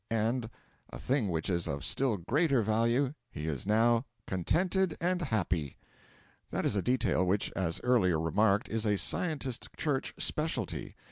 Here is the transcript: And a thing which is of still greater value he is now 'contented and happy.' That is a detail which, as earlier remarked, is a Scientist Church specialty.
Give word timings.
And 0.09 0.49
a 0.89 0.97
thing 0.97 1.29
which 1.29 1.47
is 1.47 1.67
of 1.67 1.85
still 1.85 2.17
greater 2.17 2.63
value 2.63 3.13
he 3.29 3.45
is 3.47 3.67
now 3.67 4.05
'contented 4.25 4.97
and 4.99 5.21
happy.' 5.21 5.77
That 6.49 6.65
is 6.65 6.75
a 6.75 6.81
detail 6.81 7.23
which, 7.23 7.51
as 7.55 7.79
earlier 7.83 8.19
remarked, 8.19 8.67
is 8.67 8.87
a 8.87 8.97
Scientist 8.97 9.69
Church 9.77 10.15
specialty. 10.17 10.95